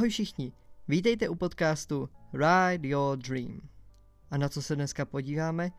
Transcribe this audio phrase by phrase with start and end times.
[0.00, 0.52] Ahoj všichni,
[0.88, 3.68] vítejte u podcastu Ride Your Dream.
[4.30, 5.70] A na co se dneska podíváme?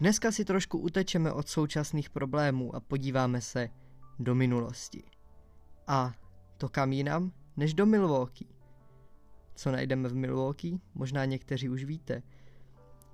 [0.00, 3.68] Dneska si trošku utečeme od současných problémů a podíváme se
[4.18, 5.02] do minulosti.
[5.86, 6.14] A
[6.56, 8.48] to kam jinam, než do Milwaukee.
[9.54, 10.78] Co najdeme v Milwaukee?
[10.94, 12.22] Možná někteří už víte.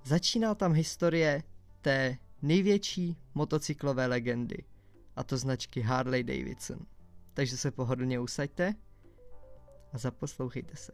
[0.03, 1.43] Začíná tam historie
[1.81, 4.63] té největší motocyklové legendy,
[5.15, 6.79] a to značky Harley Davidson.
[7.33, 8.75] Takže se pohodlně usaďte
[9.93, 10.91] a zaposlouchejte se.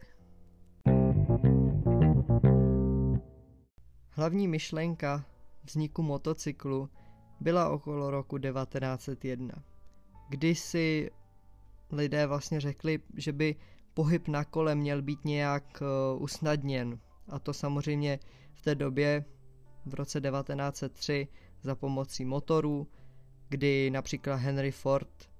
[4.10, 5.24] Hlavní myšlenka
[5.64, 6.90] vzniku motocyklu
[7.40, 9.54] byla okolo roku 1901,
[10.28, 11.10] kdy si
[11.90, 13.56] lidé vlastně řekli, že by
[13.94, 15.82] pohyb na kole měl být nějak
[16.14, 16.98] uh, usnadněn.
[17.28, 18.18] A to samozřejmě
[18.54, 19.24] v té době,
[19.86, 21.28] v roce 1903,
[21.62, 22.86] za pomocí motorů,
[23.48, 25.30] kdy například Henry Ford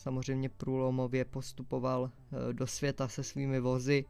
[0.00, 4.04] samozřejmě průlomově postupoval eh, do světa se svými vozy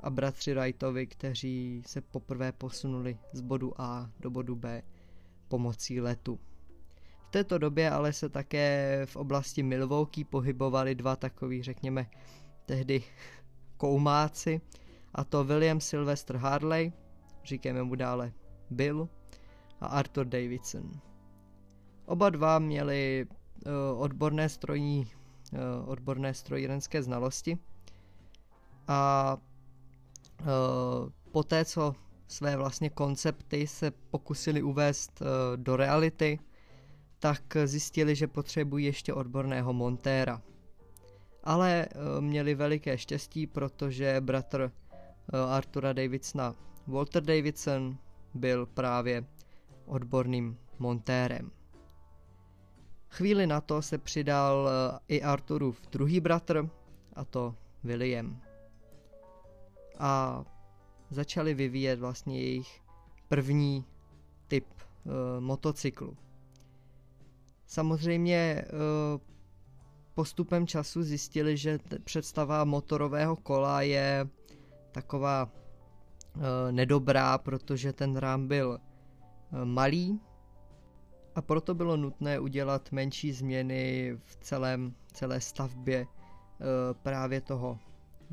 [0.00, 4.82] a bratři Wrightovi, kteří se poprvé posunuli z bodu A do bodu B
[5.48, 6.40] pomocí letu.
[7.26, 12.10] V této době ale se také v oblasti Milwaukee pohybovali dva takový, řekněme,
[12.66, 13.02] tehdy
[13.76, 14.60] koumáci,
[15.14, 16.92] a to William Sylvester Harley,
[17.44, 18.32] říkáme mu dále
[18.70, 19.08] Bill,
[19.80, 20.90] a Arthur Davidson.
[22.06, 23.26] Oba dva měli
[23.66, 25.17] uh, odborné strojní Eh,
[25.86, 27.58] odborné strojírenské znalosti.
[28.88, 29.36] A
[30.40, 30.44] eh,
[31.32, 31.94] poté, co
[32.28, 36.38] své vlastně koncepty se pokusili uvést eh, do reality,
[37.18, 40.42] tak zjistili, že potřebují ještě odborného montéra.
[41.44, 41.86] Ale
[42.20, 44.72] měli veliké štěstí, protože bratr
[45.48, 46.54] Artura Davidsona
[46.86, 47.98] Walter Davidson
[48.34, 49.24] byl právě
[49.86, 51.50] odborným montérem.
[53.18, 56.68] Chvíli na to se přidal eh, i Arturův druhý bratr,
[57.16, 58.40] a to William.
[59.98, 60.44] A
[61.10, 62.80] začali vyvíjet vlastně jejich
[63.28, 63.84] první
[64.48, 66.16] typ uh, motocyklu.
[67.66, 69.20] Samozřejmě uh,
[70.14, 74.28] postupem času zjistili, že představa motorového kola je
[74.92, 75.44] taková
[76.36, 78.78] uh, nedobrá, protože ten rám byl
[79.52, 80.20] uh, malý
[81.38, 86.06] a proto bylo nutné udělat menší změny v celém, celé stavbě e,
[87.02, 87.78] právě toho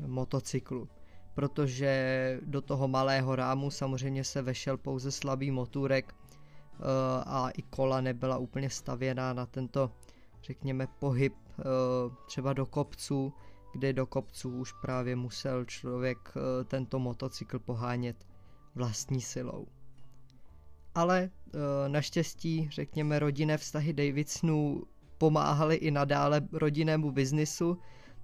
[0.06, 0.88] motocyklu.
[1.34, 6.14] Protože do toho malého rámu samozřejmě se vešel pouze slabý motůrek e,
[7.26, 9.90] a i kola nebyla úplně stavěná na tento,
[10.42, 11.62] řekněme, pohyb e,
[12.26, 13.32] třeba do kopců,
[13.72, 16.34] kde do kopců už právě musel člověk
[16.64, 18.26] tento motocykl pohánět
[18.74, 19.66] vlastní silou
[20.96, 24.82] ale uh, naštěstí, řekněme, rodinné vztahy Davidsonů
[25.18, 27.78] pomáhaly i nadále rodinnému biznisu,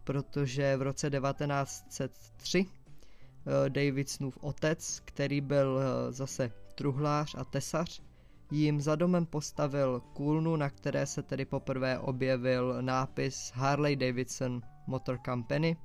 [0.04, 8.02] protože v roce 1903 uh, eh, Davidsonův otec, který byl uh, zase truhlář a tesař,
[8.50, 15.18] jim za domem postavil kůlnu, na které se tedy poprvé objevil nápis Harley Davidson Motor
[15.24, 15.76] Company.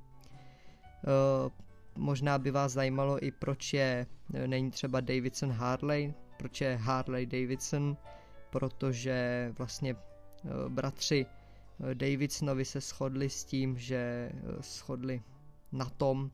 [1.96, 4.06] Možná by vás zajímalo i proč je,
[4.46, 7.96] není třeba Davidson Harley, proč je Harley Davidson,
[8.50, 11.26] protože vlastně eh, bratři
[11.90, 15.22] eh, Davidsonovi se shodli s tím, že eh, shodli
[15.72, 16.30] na tom,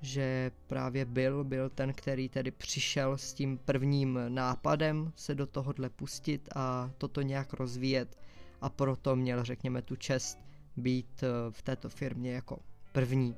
[0.00, 5.90] že právě byl, byl ten, který tedy přišel s tím prvním nápadem se do tohohle
[5.90, 8.18] pustit a toto nějak rozvíjet.
[8.60, 10.38] A proto měl, řekněme, tu čest
[10.76, 12.58] být v této firmě jako
[12.92, 13.36] první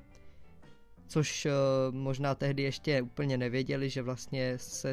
[1.08, 4.92] což uh, možná tehdy ještě úplně nevěděli, že vlastně se,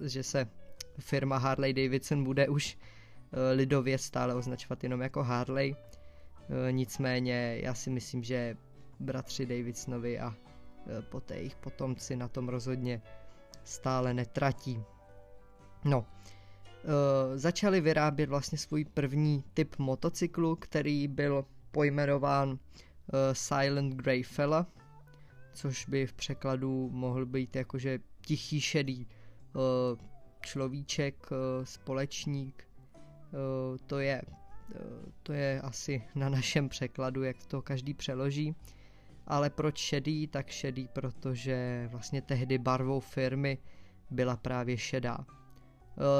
[0.00, 0.48] že se
[0.98, 5.72] firma Harley Davidson bude už uh, lidově stále označovat jenom jako Harley.
[5.72, 5.76] Uh,
[6.70, 8.56] nicméně já si myslím, že
[9.00, 10.34] bratři Davidsonovi a
[11.08, 13.02] poté jejich potomci na tom rozhodně
[13.64, 14.82] stále netratí.
[15.84, 16.06] No, uh,
[17.34, 22.56] začali vyrábět vlastně svůj první typ motocyklu, který byl pojmenován uh,
[23.32, 24.66] Silent Grey Fella,
[25.52, 29.62] což by v překladu mohl být jakože tichý šedý uh,
[30.40, 32.68] človíček, uh, společník.
[33.32, 34.22] Uh, to je
[35.22, 38.54] to je asi na našem překladu, jak to každý přeloží.
[39.26, 40.26] Ale proč šedý?
[40.26, 43.58] Tak šedý, protože vlastně tehdy barvou firmy
[44.10, 45.26] byla právě šedá.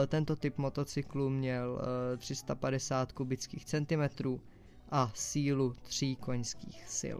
[0.06, 1.81] Tento typ motocyklu měl
[2.17, 4.41] 350 kubických centimetrů
[4.91, 7.19] a sílu 3 koňských sil.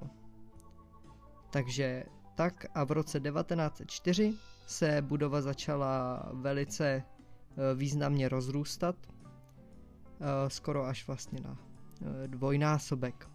[1.50, 2.05] Takže
[2.35, 4.35] tak a v roce 1904
[4.67, 11.58] se budova začala velice eh, významně rozrůstat, eh, skoro až vlastně na
[12.02, 13.29] eh, dvojnásobek.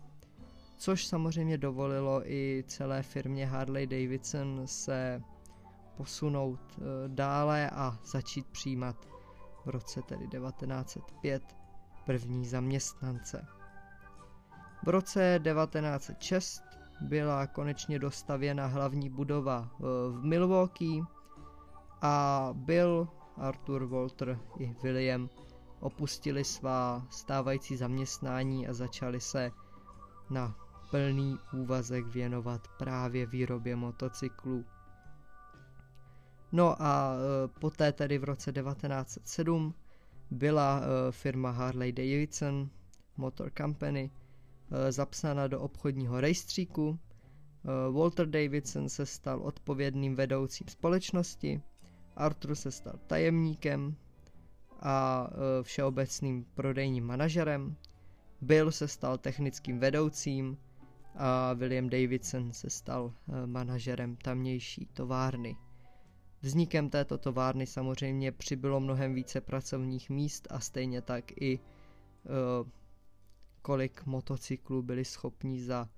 [0.78, 5.22] což samozřejmě dovolilo i celé firmě Harley Davidson se
[5.98, 6.60] posunout
[7.08, 9.08] dále a začít přijímat
[9.66, 11.44] v roce tedy 1905
[12.06, 13.46] první zaměstnance.
[14.84, 16.64] V roce 1906
[17.02, 21.02] byla konečně dostavěna hlavní budova eh, v Milwaukee
[22.02, 23.08] a Bill,
[23.38, 25.30] Arthur Walter i William
[25.80, 29.52] opustili svá stávající zaměstnání a začali se
[30.30, 30.56] na
[30.92, 34.66] plný úvazek věnovat právě výrobě motocyklů.
[36.52, 39.74] No a e, poté tedy v roce 1907
[40.32, 42.70] byla e, firma Harley Davidson
[43.18, 44.12] Motor Company
[44.90, 47.00] zapsána do obchodního rejstříku.
[47.92, 51.62] Walter Davidson se stal odpovědným vedoucím společnosti,
[52.16, 53.96] Arthur se stal tajemníkem
[54.80, 55.28] a
[55.62, 57.76] všeobecným prodejním manažerem,
[58.42, 60.58] Bill se stal technickým vedoucím
[61.16, 63.14] a William Davidson se stal
[63.46, 65.56] manažerem tamnější továrny.
[66.42, 71.60] Vznikem této továrny samozřejmě přibylo mnohem více pracovních míst a stejně tak i
[73.66, 75.90] kolik motocyklů byli schopni za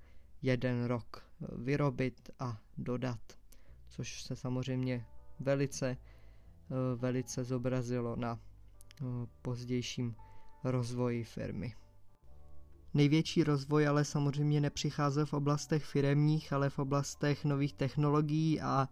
[0.41, 3.19] jeden rok e, vyrobit a dodat,
[3.89, 5.05] což se samozřejmě
[5.39, 5.97] velice,
[6.69, 9.07] uh, velice zobrazilo na uh,
[9.41, 10.15] pozdějším
[10.63, 11.75] rozvoji firmy.
[12.93, 18.89] Největší rozvoj ale samozřejmě nepřicházel v oblastech firemních, ale v oblastech nových technologií a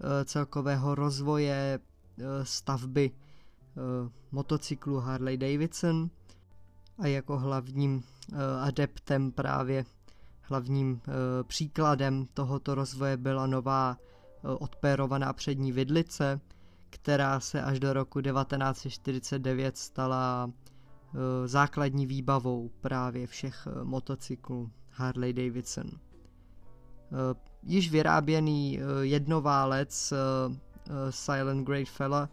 [0.00, 3.80] Eh, celkového rozvoje eh, stavby eh,
[4.32, 6.10] motocyklu Harley Davidson
[6.98, 8.02] a jako hlavním
[8.60, 9.84] adeptem právě
[10.42, 11.00] hlavním
[11.42, 13.96] příkladem tohoto rozvoje byla nová
[14.42, 16.40] odpérovaná přední vidlice,
[16.90, 20.50] která se až do roku 1949 stala
[21.44, 25.90] základní výbavou právě všech motocyklů Harley Davidson.
[27.62, 30.12] Již vyráběný jednoválec
[31.10, 32.28] Silent Great Fella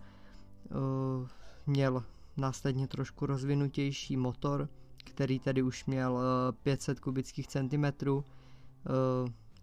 [1.67, 2.03] měl
[2.37, 4.69] následně trošku rozvinutější motor,
[5.03, 6.21] který tedy už měl uh,
[6.63, 8.23] 500 kubických centimetrů, uh,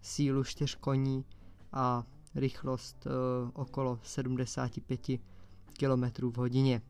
[0.01, 1.25] sílu 4 koní
[1.73, 2.03] a
[2.35, 3.11] rychlost uh,
[3.53, 5.01] okolo 75
[5.79, 6.81] km v hodině.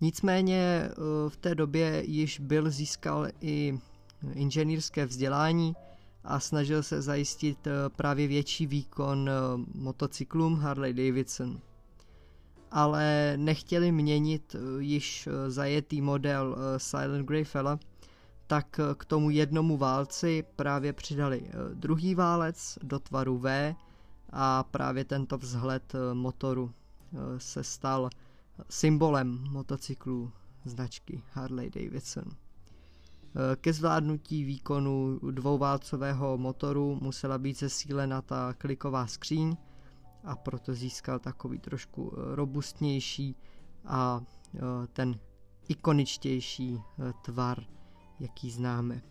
[0.00, 0.90] Nicméně
[1.28, 3.78] v té době již byl získal i
[4.34, 5.74] inženýrské vzdělání,
[6.24, 9.32] a snažil se zajistit eh, právě větší výkon eh,
[9.74, 11.60] motocyklům Harley Davidson.
[12.76, 17.78] Ale nechtěli měnit eh, již zajetý model Silent Grey Fella,
[18.46, 23.74] tak k tomu jednomu válci právě přidali druhý válec do tvaru V
[24.32, 26.72] a právě tento vzhled motoru
[27.38, 28.10] se stal
[28.70, 30.32] symbolem motocyklů
[30.64, 32.24] značky Harley Davidson.
[33.56, 39.56] Ke zvládnutí výkonu dvouválcového motoru musela být zesílena ta kliková skříň
[40.24, 43.36] a proto získal takový trošku eh, robustnější
[43.84, 44.20] a
[44.54, 44.60] eh,
[44.92, 45.18] ten
[45.68, 47.64] ikoničtější eh, tvar,
[48.20, 49.02] jaký známe.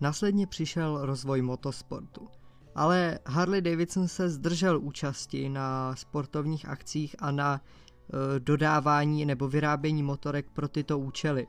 [0.00, 2.28] Následně přišel rozvoj motosportu,
[2.74, 7.60] ale Harley Davidson se zdržel účasti na sportovních akcích a na
[8.38, 11.46] dodávání nebo vyrábění motorek pro tyto účely.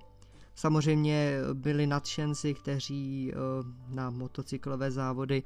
[0.56, 3.34] Samozřejmě byli nadšenci, kteří
[3.88, 5.44] na motocyklové závody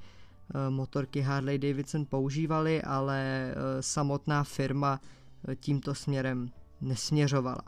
[0.69, 5.01] motorky Harley Davidson používali, ale eh, samotná firma
[5.55, 7.61] tímto směrem nesměřovala.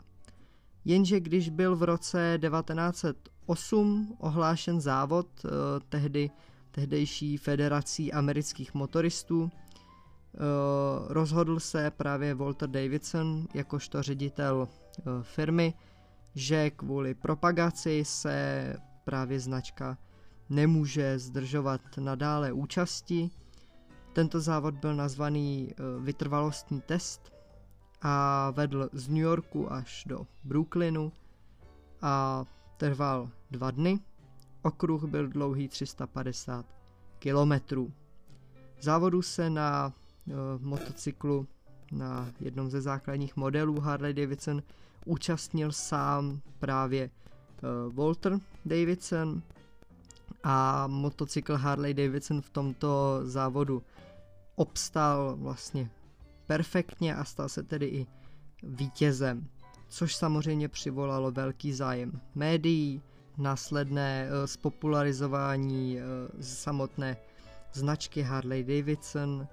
[0.84, 5.26] Jenže když byl v roce 1908 ohlášen závod
[5.88, 6.30] tehdy
[6.70, 9.50] tehdejší federací amerických motoristů,
[11.08, 14.68] rozhodl se právě Walter Davidson jakožto ředitel
[15.22, 15.74] firmy
[16.34, 19.98] že kvůli propagaci se právě značka
[20.50, 23.30] nemůže zdržovat nadále účasti.
[24.12, 27.32] Tento závod byl nazvaný eh, vytrvalostní test
[28.02, 31.12] a vedl z New Yorku až do Brooklynu
[32.02, 32.44] a
[32.76, 34.00] trval dva dny.
[34.62, 36.66] Okruh byl dlouhý 350
[37.18, 37.92] kilometrů.
[38.80, 39.92] Závodu se na
[40.26, 41.46] uh, motocyklu
[41.92, 44.62] na jednom ze základních modelů Harley Davidson
[45.04, 49.42] účastnil sám právě uh, Walter Davidson
[50.44, 53.82] a motocykl Harley Davidson v tomto závodu
[54.54, 55.90] obstál vlastně
[56.46, 58.06] perfektně a stal se tedy i
[58.62, 59.48] vítězem,
[59.88, 63.02] což samozřejmě přivolalo velký zájem médií,
[63.38, 67.16] následné uh, spopularizování uh, samotné
[67.72, 69.48] značky Harley Davidson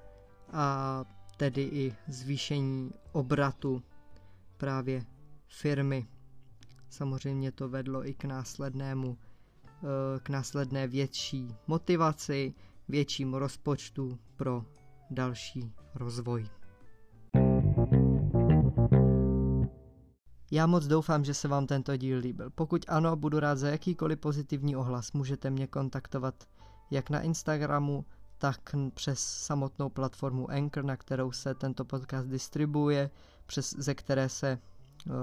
[0.51, 1.03] a
[1.37, 3.83] tedy i zvýšení obratu
[4.57, 5.05] právě
[5.47, 6.07] firmy.
[6.89, 9.17] Samozřejmě to vedlo i k následnému
[10.23, 12.53] k následné větší motivaci,
[12.87, 14.65] většímu rozpočtu pro
[15.09, 16.49] další rozvoj.
[20.51, 22.49] Já moc doufám, že se vám tento díl líbil.
[22.49, 25.11] Pokud ano, budu rád za jakýkoliv pozitivní ohlas.
[25.11, 26.43] Můžete mě kontaktovat
[26.91, 28.05] jak na Instagramu,
[28.37, 33.09] tak přes samotnou platformu Anchor, na kterou se tento podcast distribuje,
[33.45, 34.59] přes, ze které se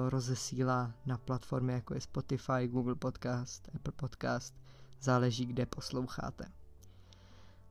[0.08, 4.54] rozesílá na platformy jako je Spotify, Google Podcast, Apple Podcast,
[5.00, 6.44] záleží, kde posloucháte.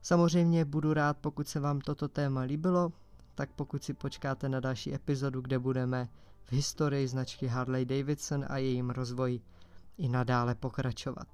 [0.02, 2.92] Samozřejmě budu rád, pokud se vám toto téma líbilo,
[3.34, 6.08] tak pokud si počkáte na další epizodu, kde budeme
[6.44, 9.40] v historii značky Harley Davidson a jejím rozvoji
[9.98, 11.28] i nadále pokračovat.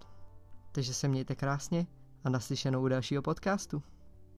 [0.73, 1.87] Takže se mějte krásně
[2.25, 3.83] a naslyšenou u dalšího podcastu.